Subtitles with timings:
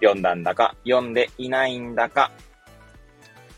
[0.00, 2.30] 読んだんだか読んでいないんだか、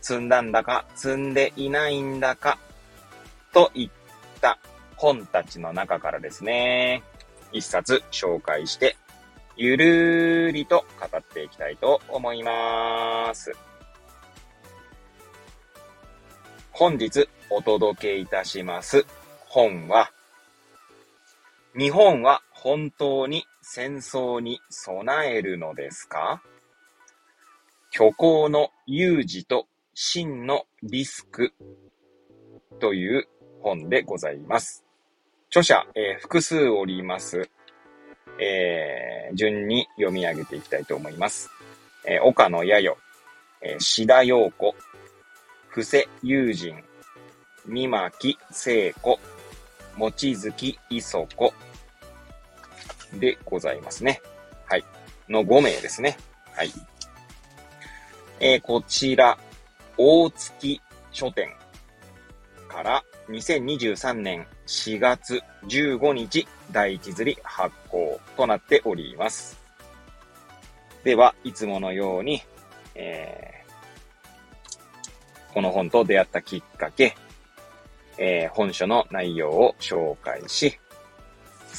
[0.01, 2.59] 積んだんだか積んでいないんだか、
[3.53, 3.91] といっ
[4.41, 4.59] た
[4.97, 7.03] 本たちの中からですね、
[7.53, 8.97] 一冊紹介して、
[9.57, 13.53] ゆるーりと語っていきたいと思います。
[16.71, 19.05] 本日お届けいたします
[19.47, 20.11] 本は、
[21.77, 26.43] 日本は本当に戦争に備えるのですか？
[27.93, 31.53] 虚構の有事と真のリスク
[32.81, 33.29] という
[33.63, 34.85] 本でございます。
[35.51, 37.49] 著者、えー、複数おります。
[38.41, 41.49] えー、順に読み上げていきたいと思います。
[42.05, 42.97] えー、岡野弥
[43.63, 44.75] 生、えー、志田陽子、
[45.69, 46.83] 布施友人、
[47.67, 49.21] 三巻聖子、
[49.97, 51.55] 望月磯子
[53.15, 54.21] でございますね。
[54.67, 54.85] はい。
[55.29, 56.17] の5名ですね。
[56.55, 56.73] はい。
[58.41, 59.39] えー、こちら、
[59.97, 60.81] 大月
[61.11, 61.51] 書店
[62.69, 69.61] から2023年4月15日第一釣り発行となっております。
[71.05, 72.43] では、いつものように、
[72.95, 77.17] えー、この本と出会ったきっかけ、
[78.19, 80.79] えー、本書の内容を紹介し、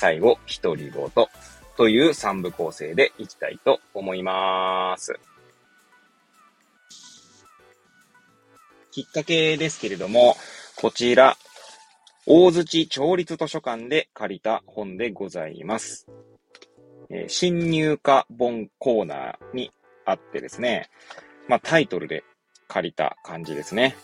[0.01, 1.29] 最後、独り言と
[1.77, 5.13] という3部構成でいきたいと思います。
[8.89, 10.35] きっかけですけれども、
[10.75, 11.37] こちら、
[12.25, 16.07] 大槌町立図書館で借りた本でございます。
[17.11, 19.71] えー、新入荷本コーナーに
[20.05, 20.89] あってですね、
[21.47, 22.23] まあタイトルで
[22.67, 23.95] 借りた感じですね。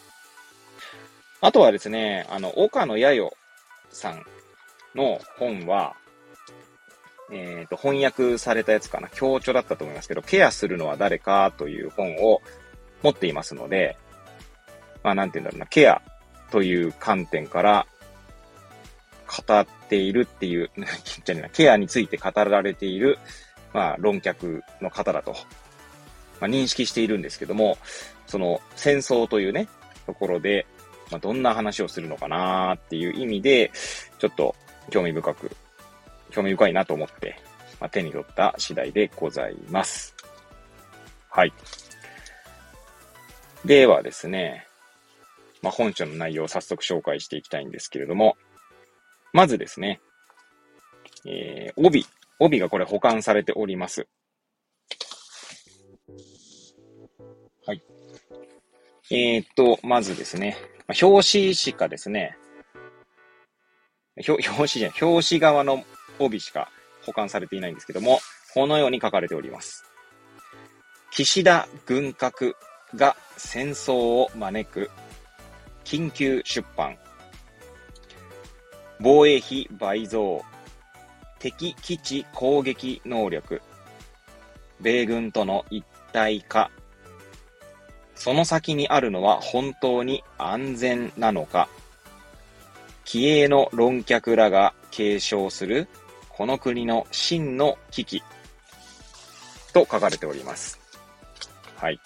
[1.41, 3.31] あとはですね、あの、岡野弥
[3.89, 4.23] 生さん
[4.97, 5.95] の本は、
[7.31, 12.41] えっ、ー、と、翻訳されたやつかな、強調だったと思いますけど、ケアするのは誰かという本を
[13.03, 13.97] 持っていますので、
[15.03, 16.01] まあ、なんて言うんだろうな、ケア
[16.51, 17.85] という観点から
[19.47, 20.71] 語っているっていう、
[21.23, 21.49] じゃな。
[21.49, 23.19] ケアについて語られている、
[23.73, 25.33] まあ、論客の方だと、
[26.39, 27.77] まあ、認識しているんですけども、
[28.25, 29.67] その戦争というね、
[30.05, 30.65] ところで、
[31.11, 33.71] まあ、どんな話をするのかなっていう意味で、
[34.17, 34.55] ちょっと
[34.89, 35.51] 興味深く、
[36.31, 37.39] 興味深いなと思って、
[37.79, 40.15] まあ、手に取った次第でございます。
[41.29, 41.53] はい。
[43.65, 44.65] ではですね、
[45.61, 48.37] まあ、本書の内容を早速紹介していきたいんですけれども、
[49.33, 49.99] まずですね、
[51.25, 52.05] えー、帯、
[52.39, 54.07] 帯がこれ保管されております。
[57.65, 57.83] はい。
[59.11, 60.57] えー、っと、まずですね、
[61.01, 62.37] 表紙しかですね、
[64.27, 65.83] 表紙じゃない、表紙側の
[66.19, 66.69] 帯しか
[67.05, 68.19] 保管されていないんですけども、
[68.53, 69.85] このように書かれております。
[71.11, 72.55] 岸田軍拡
[72.95, 74.89] が戦争を招く
[75.83, 76.97] 緊急出版。
[78.99, 80.43] 防衛費倍増。
[81.39, 83.61] 敵基地攻撃能力。
[84.81, 86.71] 米軍との一体化。
[88.15, 91.69] その先にあるのは本当に安全なのか。
[93.07, 95.87] 気鋭の論客らが継承する
[96.27, 98.23] この国の真の危機
[99.73, 100.77] と書かれております。
[101.77, 102.01] はい。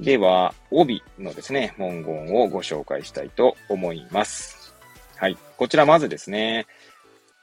[0.00, 4.76] では、帯のですね、文言をご紹介したいと思います。
[5.16, 5.36] はい。
[5.56, 6.66] こちらまずですね、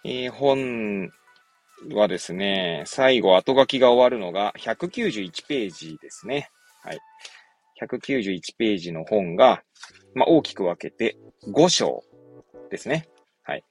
[0.06, 1.12] えー、本
[1.94, 6.50] はですね、最後後書きが終わるのが191ページですね。
[6.82, 7.00] はい。
[7.82, 9.64] 191ページの本が、
[10.14, 11.18] まあ、大きく分けて
[11.48, 12.04] 5章
[12.70, 13.08] ですね。
[13.44, 13.64] はい。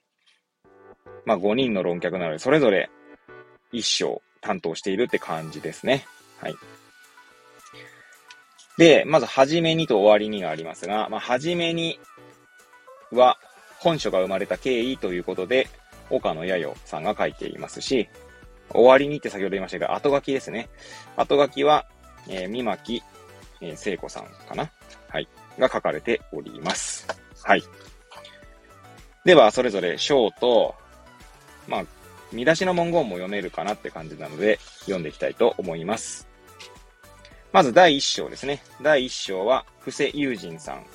[1.25, 2.89] まあ、5人の論客なので、それぞれ
[3.73, 6.05] 1章担当しているって感じですね。
[6.39, 6.55] はい。
[8.77, 11.99] で、まず、はじめにと終わりにがありますが、まあ、はじめに
[13.11, 13.37] は、
[13.79, 15.67] 本書が生まれた経緯ということで、
[16.09, 18.09] 岡野弥生さんが書いていますし、
[18.69, 20.69] 終わりにって先ほど言いましたが、後書きですね。
[21.15, 21.85] 後書きは、
[22.29, 23.01] えー、三巻、
[23.61, 24.69] えー、聖子さんかな？
[25.09, 25.27] はい。
[25.59, 27.07] が書かれております。
[27.43, 27.63] はい。
[29.23, 30.75] では、それぞれ章と、
[31.67, 31.85] まあ、
[32.31, 36.27] 見出しの文言も読めるかなって感じなので、読んでいきたいと思います。
[37.51, 38.61] まず第1章ですね。
[38.81, 40.85] 第1章は、布施友人さん。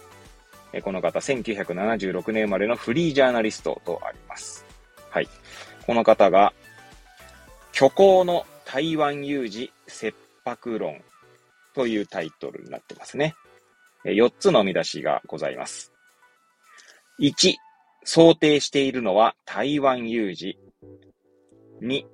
[0.82, 4.64] この方、1976年生まれのフリージャーナリストとあります。
[5.10, 5.28] はい。
[5.86, 6.52] この方が、
[7.72, 10.14] 虚構の台湾有事切
[10.44, 11.02] 迫論
[11.74, 13.34] というタイトルになってますね。
[14.04, 15.92] 4つの見出しがございます。
[17.20, 17.54] 1、
[18.04, 20.58] 想定しているのは台湾有事。
[21.82, 22.04] 2、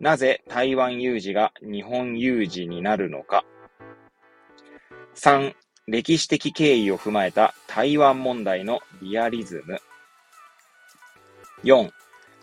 [0.00, 3.44] なぜ台湾有事が日本有事になるのか。
[5.14, 5.54] 3、
[5.86, 9.80] 歴史的経緯を踏まえた台湾問題のリアリズム。
[11.64, 11.90] 4、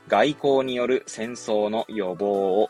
[0.08, 2.70] 外交による戦争の予防を。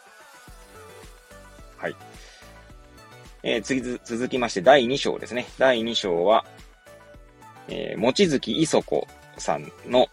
[3.41, 5.47] えー、次続きまして第2章ですね。
[5.57, 6.45] 第2章は、
[7.69, 9.07] えー、もちづきいそこ
[9.37, 10.07] さんの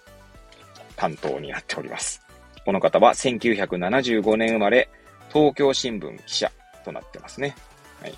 [0.95, 2.23] 担当になっております。
[2.65, 4.89] この方は1975年生まれ、
[5.33, 6.53] 東京新聞記者
[6.85, 7.57] となってますね。
[8.01, 8.15] はい。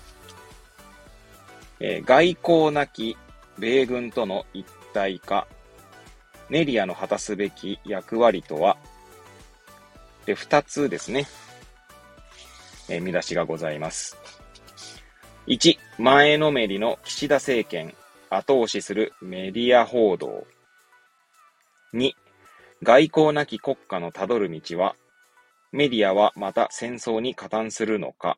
[1.79, 3.17] えー、外交なき
[3.57, 5.47] 米軍との一体化、
[6.49, 8.77] メディアの果たすべき役割とは、
[10.25, 11.25] で、二つですね、
[12.89, 14.17] えー、見出しがございます。
[15.49, 17.95] 1、前のめりの岸田政権、
[18.29, 20.45] 後押しするメディア報道。
[21.95, 22.11] 2、
[22.83, 24.95] 外交なき国家のたどる道は、
[25.71, 28.37] メディアはまた戦争に加担するのか、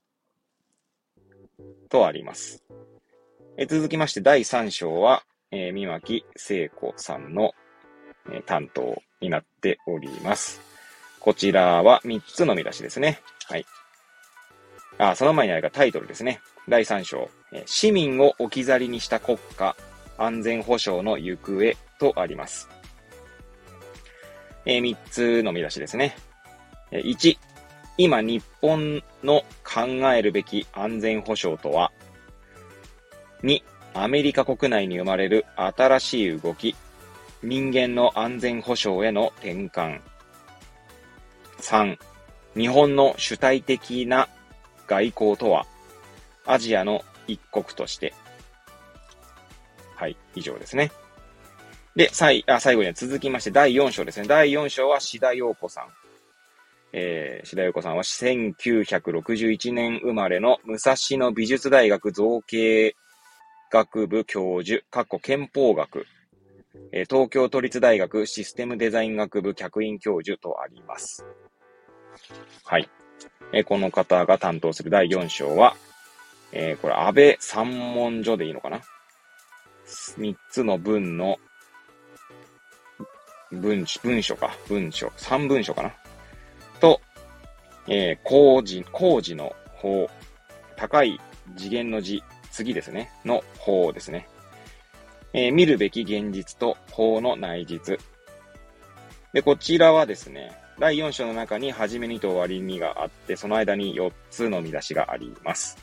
[1.90, 2.64] とあります。
[3.58, 7.52] え続きまして第3章は、えー、三巻聖子さんの、
[8.32, 10.62] えー、担当になっております。
[11.20, 13.20] こちらは3つの見出しですね。
[13.50, 13.66] はい。
[14.98, 16.40] あ、その前にあれがタイトルですね。
[16.68, 17.30] 第3章、
[17.66, 19.76] 市民を置き去りにした国家、
[20.18, 22.70] 安全保障の行方とあります。
[24.66, 26.16] え、3つの見出しですね。
[26.92, 27.38] 1、
[27.98, 29.82] 今日本の考
[30.14, 31.92] えるべき安全保障とは
[33.44, 33.62] 2、
[33.94, 36.76] アメリカ国内に生まれる新しい動き、
[37.44, 40.02] 人間の安全保障への転換。
[41.60, 41.98] 3、
[42.56, 44.30] 日本の主体的な
[44.88, 45.66] 外交とは、
[46.52, 48.14] アジアの一国として。
[49.96, 50.92] はい、以上ですね。
[51.96, 54.28] で、最あ最後に続きまして第4章ですね。
[54.28, 55.86] 第4章は志田陽子さん。
[56.94, 62.96] えー、志田陽子さんは1961年生まれの武蔵野美術大学造形
[63.72, 66.06] 学部教授、過去憲法学、
[66.92, 71.26] え東京都立大学システムデザイン学部客員教授とあります。
[72.66, 72.90] はい。
[73.54, 75.76] えこの方が担当する第4章は、
[76.52, 78.82] えー、これ、安倍三文書でいいのかな
[79.86, 81.38] ?3 つの文の、
[83.52, 85.94] 文、文書か、文書、3文書かな？
[86.80, 87.02] と、
[87.88, 90.10] えー、工事、工事の法、
[90.76, 91.20] 高い
[91.58, 94.28] 次元の字、次ですね、の法ですね。
[95.34, 97.98] えー、見るべき現実と法の内実。
[99.34, 105.78] で、こちらはですね、第4章の中に初めにと終わりにがあって、その間に4つの見出しがあります。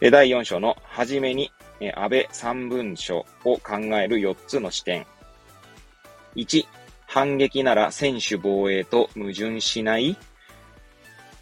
[0.00, 1.50] 第4章の初めに、
[1.94, 5.06] 安倍三文書を考える4つの視点。
[6.36, 6.66] 1、
[7.06, 10.16] 反撃なら専守防衛と矛盾しない。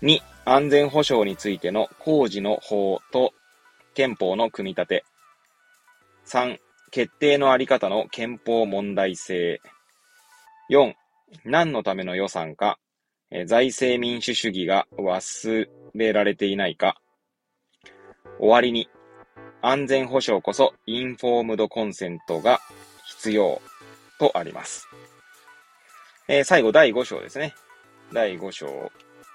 [0.03, 3.33] 2、安全保障についての工事の法と
[3.95, 5.05] 憲法の組み立て。
[6.27, 6.59] 3、
[6.91, 9.61] 決定のあり方の憲法問題性。
[10.71, 10.93] 4、
[11.45, 12.79] 何のための予算か、
[13.47, 17.01] 財政民主主義が忘れられていないか。
[18.39, 18.89] 終わりに、
[19.61, 22.61] 安全保障こそインフォームドコンセントが
[23.07, 23.61] 必要
[24.19, 24.89] とあります。
[26.29, 27.55] えー、最後、第5章ですね。
[28.13, 28.91] 第5章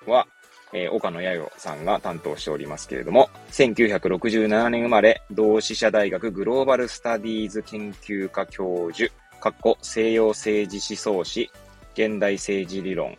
[0.05, 0.27] は、
[0.73, 11.51] えー、岡野弥生さんが担当しておりますけれども、1967年生まれ、同志社大学グローバルスタディーズ研究科教授、かっこ西洋政治思想史、
[11.93, 13.17] 現代政治理論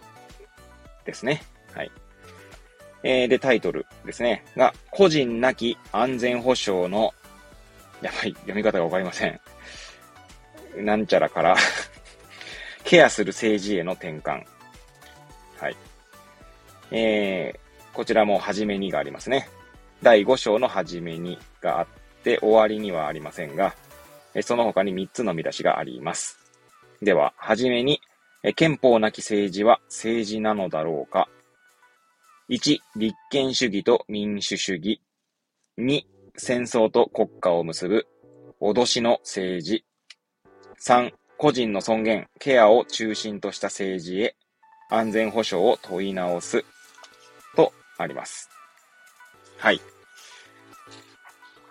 [1.04, 1.42] ですね。
[1.72, 1.90] はい。
[3.02, 4.44] えー、で、タイトルですね。
[4.56, 7.14] が、個人なき安全保障の、
[8.02, 9.40] やばい、読み方がわかりません。
[10.76, 11.56] なんちゃらから
[12.84, 14.44] ケアする政治への転換。
[15.58, 15.76] はい。
[16.90, 19.48] えー、こちらも初めにがありますね。
[20.02, 21.86] 第5章の初めにがあっ
[22.22, 23.74] て、終わりにはありませんが、
[24.42, 26.38] その他に3つの見出しがあります。
[27.02, 28.00] では、はじめに、
[28.54, 31.28] 憲法なき政治は政治なのだろうか。
[32.50, 35.02] 1、立憲主義と民主主義。
[35.78, 36.02] 2、
[36.34, 38.06] 戦争と国家を結ぶ
[38.58, 39.84] 脅しの政治。
[40.82, 44.34] 3、個人の尊厳、ケアを中心とした政治へ。
[44.88, 46.64] 安全保障を問い直す
[47.54, 48.48] とあります。
[49.58, 49.80] はい。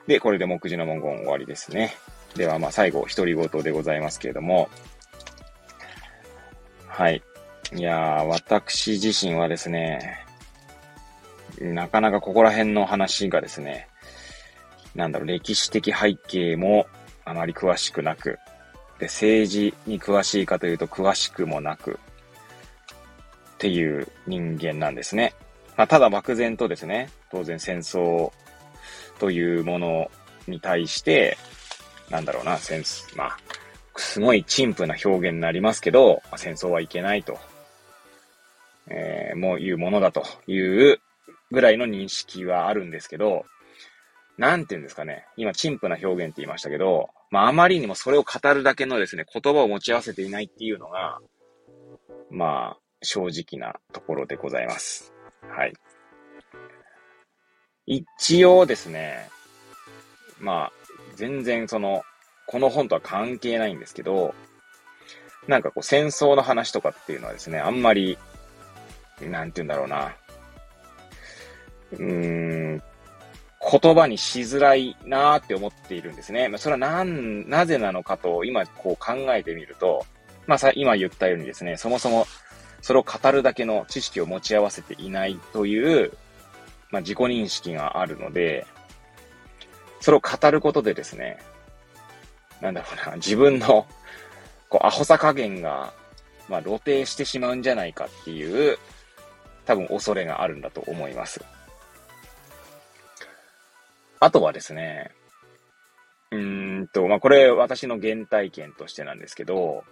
[0.06, 1.96] で、これで目次の文言終わりですね。
[2.36, 4.70] では、まあ、最後、独り言でございますけれども、
[6.88, 7.24] はい。
[7.76, 10.27] いやー、私自身はですね、
[11.60, 13.88] なかなかここら辺の話がですね、
[14.96, 16.88] なんだろう、歴史的背景も
[17.26, 18.40] あまり詳しくなく、
[19.00, 22.00] で、政治に詳しいかというと詳しくもなく、
[23.56, 25.34] っていう人間なんですね。
[25.76, 28.32] まあ、ただ漠然とですね、当然戦争
[29.20, 30.12] というもの
[30.48, 31.38] に対して、
[32.10, 33.38] なんだろうな、戦争、まあ、
[33.96, 37.38] すごい陳腐な表現になりますけど、まあ、戦争はいけないと、
[38.90, 41.02] えー、もういうものだという
[41.52, 43.46] ぐらいの認識はあるんですけど、
[44.38, 45.26] なんて言うんですかね。
[45.36, 51.20] 今、陳腐な表現って言いましたけど、まあ、あまりにもそれを語るだけのですね、言葉を持ち合わせていないっていうのが、
[52.30, 55.14] まあ、正直なところでございます。
[55.50, 55.74] はい。
[57.86, 59.30] 一応ですね、
[60.40, 60.72] まあ、
[61.16, 62.04] 全然その、
[62.46, 64.36] この本とは関係ないんですけど、
[65.48, 68.18] なんかこう戦争の話とかっていうのはですね、あんまり、
[69.22, 70.16] なんて言うんだろうな。
[71.94, 72.84] うーん、
[73.72, 76.48] 言葉にしづらいなーって思っているんですね。
[76.48, 80.06] まあ、それはなん、なぜなのかと今こう考えてみると、
[80.46, 82.26] まあさ、今言ったようにですね、そもそも
[82.82, 86.14] それを語るだけの知識を持ち合わせていないという、
[86.90, 88.66] まあ、自己認識があるので、
[90.00, 91.40] それを語ることでですね、
[92.62, 93.86] なんだろうな、自分の、
[94.70, 95.94] こう、アホさ加減が、
[96.48, 98.78] まあ、露呈してしまうんじゃないかっていう、
[99.66, 101.44] 多分恐れがあるんだと思います。
[104.20, 105.12] あとはですね、
[106.32, 109.84] うんと、まあ、これ私の原体験としてなんですけど、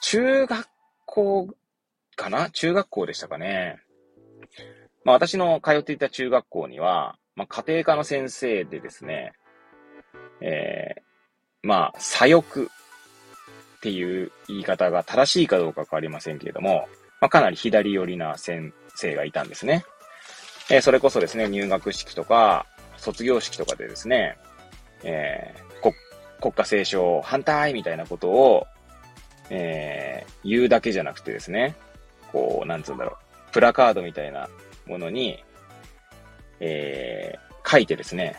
[0.00, 0.66] 中学
[1.04, 1.48] 校
[2.16, 2.50] かな？
[2.50, 3.80] 中学校でしたかね。
[5.04, 9.32] まあ私の通っていた中学校には、まあ家庭科の先生でですね、
[10.40, 11.02] えー、
[11.62, 12.66] まあ左翼っ
[13.80, 16.88] ていう言い方が正しいかどうかわかりませんけれども、
[17.20, 19.84] まあかなり左寄りな先生がいたんですね。
[20.70, 22.66] え、それこそですね、入学式とか、
[22.96, 24.38] 卒業式とかでですね、
[25.02, 25.92] えー、
[26.40, 28.66] 国家斉唱反対みたいなことを
[29.54, 31.76] えー、言うだけじゃなくてですね、
[32.32, 33.18] こう、なんつうんだろ
[33.50, 34.48] う、プラカードみたいな
[34.86, 35.44] ものに、
[36.58, 38.36] えー、書いてですね、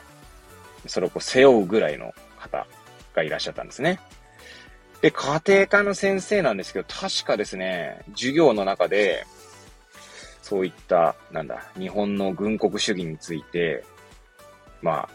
[0.87, 2.65] それをこう背負うぐらいの方
[3.13, 3.99] がいらっしゃったんですね。
[5.01, 9.27] で、家庭科の先生なんですけど、確かですね、授業の中で、
[10.53, 13.83] そういった、なんだ、日本の軍国主義について、
[14.83, 15.09] ま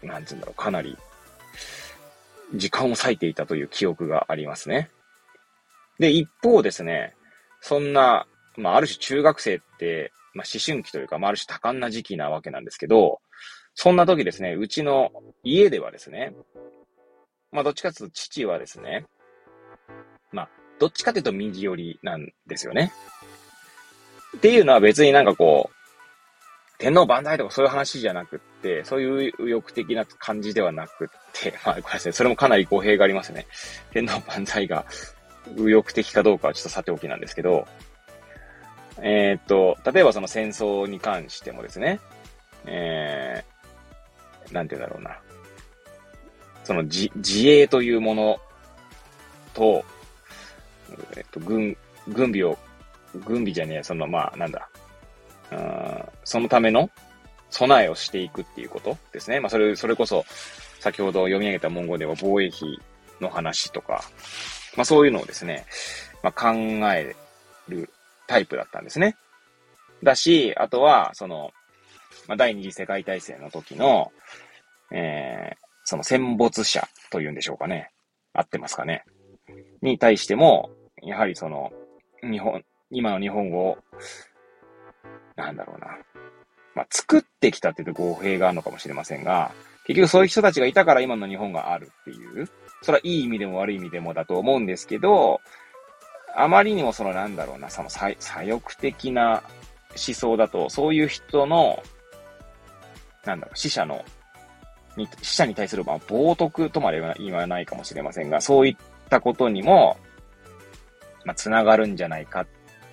[0.00, 0.96] あ、なんつうんだろう、かなり、
[2.54, 4.88] 時間を割いていたという記憶がありますね。
[5.98, 7.16] で、一方ですね、
[7.60, 13.20] そんな、まあ、ある種中学生って、まあ、思春期というか、まあ、ある種多感な時期なわけなんですけど、
[13.74, 15.10] そんな時ですね、うちの
[15.42, 16.36] 家ではですね、
[17.50, 19.06] まあ、どっちかというと父はですね、
[20.30, 22.92] まあ、どっちかというと右寄りなんですよね。
[24.36, 33.46] っていうのは別になんかこう、天皇万歳とかそういう話じゃなくって、そういう右翼的な感じではなくって、 まあ、これですね、それもかなり語弊がありますね。
[33.92, 34.84] 天皇万歳が
[35.56, 37.66] 右翼的かどうかはちょっとさておきなんですけど、
[38.98, 42.00] えー、っと、例えばその戦争に関してもですね、
[42.66, 45.18] えー、なんて言うんだろうな。
[46.64, 48.40] その自自衛というもの
[49.54, 49.84] と、
[51.16, 51.76] えっと、軍、
[52.08, 52.58] 軍備を、
[53.14, 54.68] 軍備じゃねえ、その、まあ、なんだ、
[55.50, 56.90] うん、そのための
[57.50, 59.40] 備えをしていくっていうことですね。
[59.40, 60.24] まあ、それ、それこそ、
[60.80, 62.78] 先ほど読み上げた文言では防衛費
[63.20, 64.02] の話とか、
[64.76, 65.64] まあそういうのをですね、
[66.22, 66.52] まあ考
[66.92, 67.14] え
[67.68, 67.88] る
[68.26, 69.16] タイプだったんですね。
[70.02, 71.52] だし、あとは、その、
[72.26, 74.12] まあ、第二次世界大戦の時の、
[74.90, 77.90] えー、その戦没者というんでしょうかね。
[78.32, 79.04] 合ってますかね。
[79.82, 80.70] に対しても、
[81.02, 81.70] やはりその、
[82.22, 83.78] 日本、今の日本を、
[85.36, 85.98] なんだろうな。
[86.74, 89.52] まあ、作ってきたっていうと語弊があるのかもしれませんが、
[89.86, 92.48] 結局そういう人たちがいたから今の日本があるっていう、
[92.82, 95.40] それはいい意味でも悪い意味でもだと思うんですけど、
[96.34, 99.42] あまりにもそのなんだろうな、その左翼的な
[99.90, 101.82] 思想だと、そういう人の、
[103.24, 104.04] なんだろう、死者の、
[104.96, 108.76] に死者に対する、まあ、冒涜とまでは言わないかもしれませんが、そういっ
[109.08, 109.96] たことにも、
[111.24, 112.46] まあ、つながるんじゃないかっ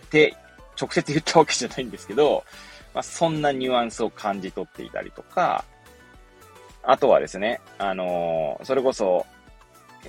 [0.09, 0.35] て、
[0.79, 2.43] 直接言ったわけじゃないんですけど、
[2.93, 5.65] まあ、そんなニュアンスを感じ取っていたりとか、
[6.83, 9.25] あとはですね、あのー、それこそ、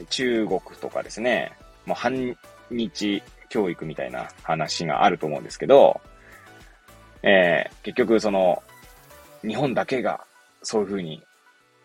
[0.09, 1.53] 中国とかですね、
[1.85, 2.37] もう反
[2.71, 6.01] 日教育みたいな話があると思うんですけど、
[7.23, 8.63] えー、結局その、
[9.43, 10.25] 日本だけが
[10.63, 11.23] そういうふうに、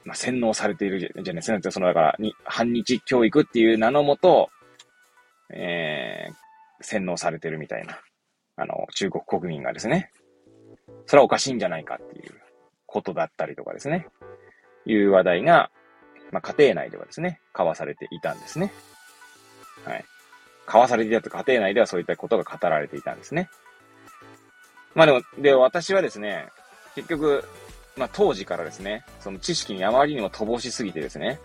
[0.03, 1.71] まあ、洗脳されているじゃないですか。
[1.71, 4.49] その、だから、に、反日教育っていう名のもと、
[5.49, 6.33] えー、
[6.85, 7.99] 洗脳されてるみたいな、
[8.55, 10.11] あの、中国国民がですね、
[11.07, 12.33] それはおかしいんじゃないかっていう
[12.85, 14.07] ことだったりとかですね、
[14.85, 15.71] いう話題が、
[16.31, 18.71] まあ、家庭内ではですね、交わされていたんですね。
[19.83, 20.05] はい。
[20.65, 23.49] 交わされていたと家庭内ではそういったことが語られていたんですね。
[24.93, 26.49] まあでも、で、私はですね、
[26.95, 27.43] 結局、
[27.97, 31.39] まあ当時からですね、その知識にあまりにも乏しすぎてですね、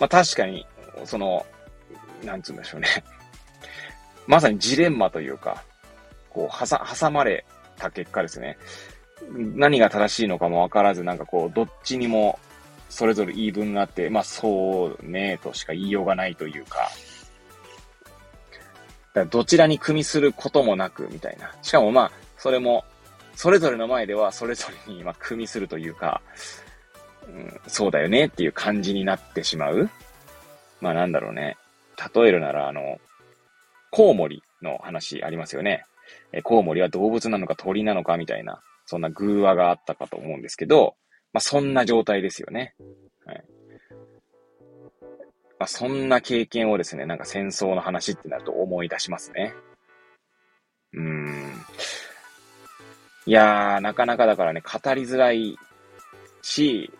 [0.00, 0.66] まあ確かに、
[1.04, 1.46] その、
[2.24, 2.88] なんつうんでしょうね。
[4.26, 5.62] まさにジレンマというか、
[6.30, 7.44] こう、挟、挟まれ
[7.76, 8.58] た結果ですね。
[9.30, 12.38] 何が正しいのかもわからず、なんかこう、どっちにも
[12.88, 16.90] それぞれ言い分があって、まあそうね、としか言いようがないというか、
[19.14, 21.54] だどちらに組みすることもなく、みたいな。
[21.62, 22.84] しかもまあ、それも、
[23.34, 26.20] それぞれの前ではそれぞれに、ま、組みするというか、
[27.26, 29.88] うん、そうだよねっていう感じになってしまう。
[30.80, 31.56] まあなんだろうね。
[32.14, 32.98] 例えるなら、あの、
[33.92, 35.84] コウモリの話ありますよね。
[36.32, 40.96] えコウモリは動物なのか鳥なのかみたいな、そんな偶話があったかと思うんですけど、
[41.34, 42.74] まあそんな状態ですよね。
[43.26, 43.44] はい。
[45.58, 49.52] まあそんな経験をですね、なんか戦争の話ってなると思い出しますね。
[50.94, 51.52] うーん。
[53.26, 55.58] いやー、なかなかだからね、語りづらい
[56.40, 56.90] し、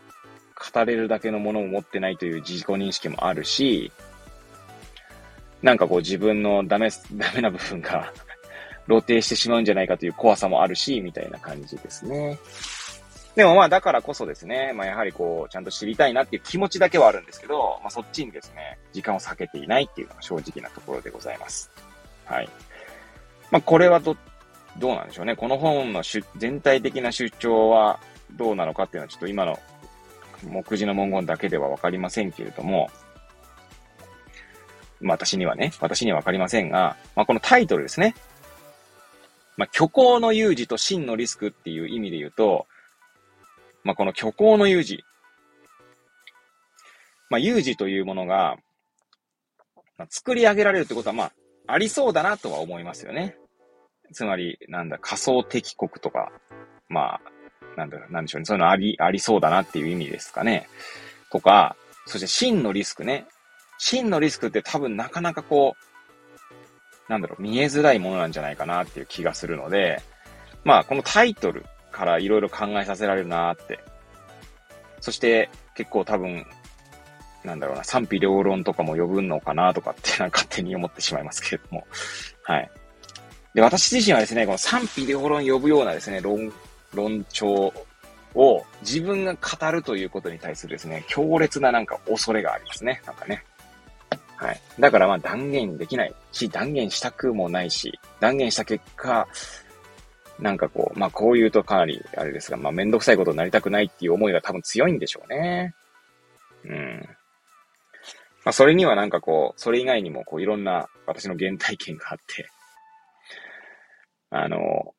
[0.75, 3.91] 語れるだけのものを持ってないという自己認識もあるし、
[5.63, 8.13] なんかこう自分のダメ、 ダメな部分が
[8.87, 12.39] 露呈してしまうんじゃないかという怖さもあるし、みたいな感じですね。
[13.37, 21.71] でもまあだからこそですね、まあやはりこう、ちゃんと知りたいなっていう気持ちだけはあるんですけど、まあそっちにですね、時間を避けていないっていうのが正直なところでございます。
[22.27, 22.49] はい。
[23.51, 24.17] まあこれはど、
[24.79, 25.37] どうなんでしょうね。
[25.37, 26.03] この本の
[26.37, 28.01] 全体的な主張は
[28.33, 29.59] どうなのかっていうのはちょっと今の
[30.47, 32.91] 目次の文言だけではわかりませんけれども、
[35.03, 38.15] まあ私にはね、私にはわかりませんが、まあこのタイトルですね。
[39.57, 42.67] まあ虚構の有事と真のリスクっていう意味で言うと、
[43.85, 45.05] まあこの虚構の有事。
[47.29, 48.57] まあ有事というものが、
[49.99, 51.33] まあ、作り上げられるってことはまあ
[51.67, 53.37] ありそうだなとは思いますよね。
[54.13, 56.31] つまり、なんだ、仮想敵国とか、
[56.89, 57.21] まあ、
[57.77, 58.45] なんだ、なんでしょうね。
[58.45, 60.69] そういうのあり、ありそうだなっていう意味ですかね。
[61.31, 63.27] とか、そして真のリスクね。
[63.85, 65.75] 真のリスクって多分なかなかこ
[67.09, 70.01] う、なんだろう、見えづらいものなんじゃないかなっていう気がするので、
[70.63, 73.81] まあ、このタイトルからいろいろ考えさせられるなって。
[75.01, 76.47] そして結構多分、
[77.43, 81.85] なんだろうな、賛否両論とかも呼ぶのかなとかって なんか勝手に思ってしまいますけれども。
[82.45, 82.71] はい。
[83.55, 86.53] で、私自身はですね、この賛否両論呼ぶようなですね、論、
[86.95, 87.75] 論調
[88.37, 93.03] を自分が語るということに対するですね、強烈ななんか恐れがありますね。
[93.05, 93.43] なんかね。
[94.43, 94.61] はい。
[94.81, 99.29] だからまあ断言できないし、断言したくもないし、断言した結果、
[100.41, 105.75] なんかこう、まあこう言うとかなりあれですが、まあめんどくさいことになりたくないっていう思いが多分強いんでしょうね。
[106.65, 107.09] うん。
[108.45, 112.49] まあそれにはなんかこう、それ以外にもこういろんな私の原体験があって、
[114.31, 114.93] あの、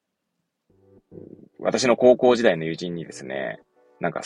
[1.59, 3.59] 私の高校時代の友人にですね、
[3.99, 4.21] なんか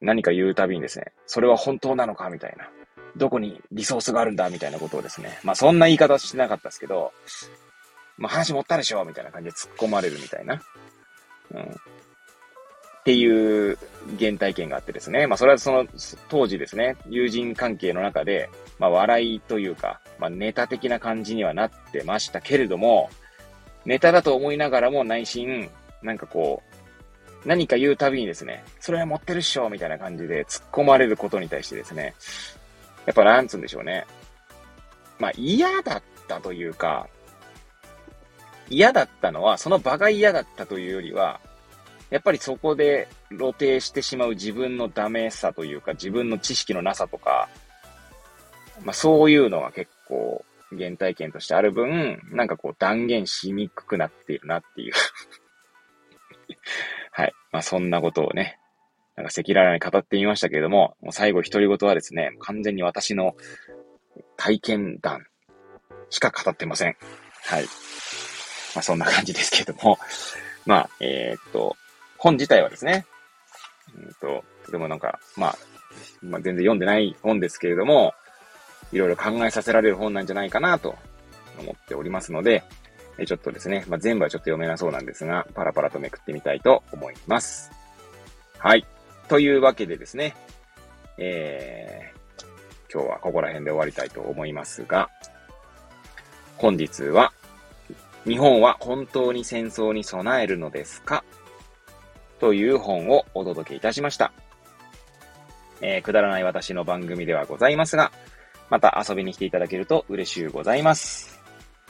[0.00, 2.70] 何か言うたびにですね、それは本当なのかみたいな。
[3.16, 5.38] どこにリソースがあるんだみたいなことをですね。
[5.42, 7.12] まあそんな言い方はしてなかったですけど、
[8.18, 10.62] まあ話持ったでしょみたいな感じで突っ込まれるみたいな。
[11.54, 11.62] うん。
[11.62, 13.78] っていう
[14.18, 15.26] 原体験があってですね。
[15.26, 15.86] まあそれはその
[16.28, 18.48] 当時ですね、友人関係の中で、
[18.78, 23.10] まあ笑いというか、まあネタ的な感じにはなってましたけれども、
[23.84, 25.68] ネタだと思いながらも内心、
[26.02, 26.62] なんかこ
[27.44, 32.14] う、何か言うたびにですね、それは持ってるっしょみたいな感じで突っ込まれることに対してですね、
[33.06, 34.06] やっぱなんつうんでしょうね。
[35.18, 37.08] まあ嫌だったというか、
[38.68, 41.40] 嫌だったのは、その場が嫌だったというよりは、
[42.10, 47.48] やっぱりそこで露呈してしまう自分のダメさというか、自分の知識のなさとか、
[48.82, 50.44] まあそういうのが結構
[50.76, 54.92] 原体験としてある分、なんかこう断言しにくくなっているなっていう
[57.12, 57.32] はい。
[57.50, 58.58] まあそんなことをね、
[59.16, 63.34] なんか赤裸々に語ってみましたけれども、もう最後独り言はですね、完全に私の
[64.36, 65.26] 体験談
[66.10, 66.96] しか語ってません。
[67.44, 67.64] はい。
[68.74, 69.98] まあそんな感じですけれども、
[70.64, 71.76] まあ、えー、っと、
[72.16, 73.06] 本自体はですね、
[73.94, 75.58] うんと、とてもなんか、まあ、
[76.22, 78.14] まあ、全然読んでない本ですけれども、
[78.92, 80.96] いろいろ考えさせられる本なんじゃないかなと
[81.58, 82.62] 思っておりますので、
[83.18, 87.70] えちょっとですね、まあ、全部はちょっと読めなそうなんですが、パラパラとめくってみたいと思います。
[88.58, 88.86] はい。
[89.32, 90.36] というわけでですね、
[91.16, 95.08] えー、今日はここら辺で終わりたいと思いますが、
[96.58, 97.32] 本日は、
[98.26, 101.24] 日本は本当に戦争に備えるのですか？
[102.40, 104.34] という本をお届けいたしました。
[105.80, 108.12] えー、くだらない私の番組ではございますが、
[108.68, 111.40] また遊びに来ていただけると嬉しゅうございます。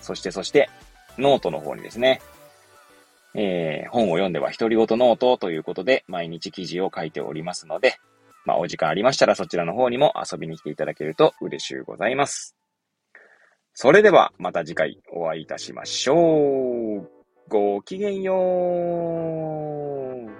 [0.00, 0.70] そしてそして、
[1.18, 2.22] ノートの方にですね、
[3.34, 7.96] えー、本を読んでは独り言ノートということで、毎日記事を書いておりますので、
[8.44, 12.56] まあ、お時間ありましたらそちらの方にも遊びに来ていただけると嬉しゅうございます。
[13.74, 17.08] それでは、また次回お会いいたしましょう。
[17.48, 20.32] ごきげんよう。